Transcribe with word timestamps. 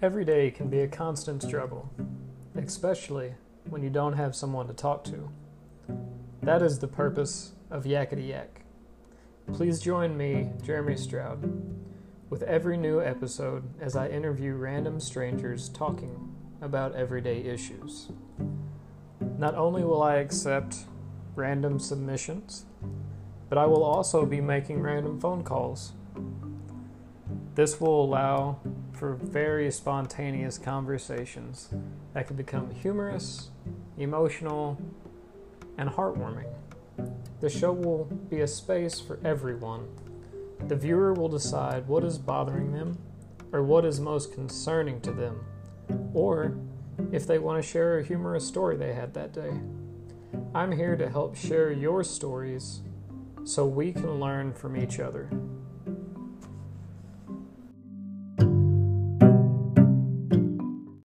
Every 0.00 0.24
day 0.24 0.52
can 0.52 0.68
be 0.68 0.78
a 0.82 0.86
constant 0.86 1.42
struggle, 1.42 1.90
especially 2.54 3.34
when 3.68 3.82
you 3.82 3.90
don't 3.90 4.12
have 4.12 4.36
someone 4.36 4.68
to 4.68 4.72
talk 4.72 5.02
to. 5.04 5.28
That 6.40 6.62
is 6.62 6.78
the 6.78 6.86
purpose 6.86 7.54
of 7.68 7.82
Yakety 7.82 8.28
Yak. 8.28 8.60
Please 9.52 9.80
join 9.80 10.16
me, 10.16 10.50
Jeremy 10.62 10.96
Stroud, 10.96 11.50
with 12.30 12.44
every 12.44 12.76
new 12.76 13.02
episode 13.02 13.64
as 13.80 13.96
I 13.96 14.06
interview 14.06 14.54
random 14.54 15.00
strangers 15.00 15.68
talking 15.68 16.32
about 16.62 16.94
everyday 16.94 17.40
issues. 17.40 18.12
Not 19.36 19.56
only 19.56 19.82
will 19.82 20.04
I 20.04 20.18
accept 20.18 20.76
random 21.34 21.80
submissions, 21.80 22.66
but 23.48 23.58
I 23.58 23.66
will 23.66 23.82
also 23.82 24.24
be 24.24 24.40
making 24.40 24.80
random 24.80 25.18
phone 25.18 25.42
calls. 25.42 25.92
This 27.56 27.80
will 27.80 28.04
allow 28.04 28.60
for 28.98 29.14
very 29.14 29.70
spontaneous 29.70 30.58
conversations 30.58 31.68
that 32.14 32.26
can 32.26 32.34
become 32.34 32.70
humorous, 32.70 33.50
emotional, 33.96 34.76
and 35.76 35.88
heartwarming. 35.88 36.52
The 37.40 37.48
show 37.48 37.72
will 37.72 38.06
be 38.28 38.40
a 38.40 38.48
space 38.48 38.98
for 38.98 39.20
everyone. 39.24 39.86
The 40.66 40.74
viewer 40.74 41.14
will 41.14 41.28
decide 41.28 41.86
what 41.86 42.02
is 42.02 42.18
bothering 42.18 42.72
them 42.72 42.98
or 43.52 43.62
what 43.62 43.84
is 43.84 44.00
most 44.00 44.34
concerning 44.34 45.00
to 45.02 45.12
them, 45.12 45.44
or 46.12 46.58
if 47.12 47.26
they 47.26 47.38
want 47.38 47.62
to 47.62 47.68
share 47.68 47.98
a 47.98 48.04
humorous 48.04 48.46
story 48.46 48.76
they 48.76 48.92
had 48.92 49.14
that 49.14 49.32
day. 49.32 49.52
I'm 50.54 50.72
here 50.72 50.96
to 50.96 51.08
help 51.08 51.36
share 51.36 51.70
your 51.70 52.02
stories 52.02 52.80
so 53.44 53.64
we 53.64 53.92
can 53.92 54.18
learn 54.18 54.52
from 54.52 54.76
each 54.76 54.98
other. 54.98 55.30